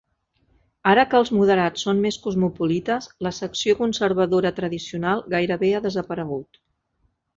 [0.91, 6.61] Ara que els moderats són més cosmopolites, la secció conservadora tradicional gairebé ha desaparegut.